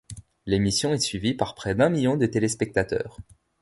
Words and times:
L'émission 0.47 0.93
est 0.95 0.99
suivie 0.99 1.35
par 1.35 1.53
près 1.53 1.75
d'un 1.75 1.91
million 1.91 2.17
de 2.17 2.25
téléspectateurs. 2.25 3.17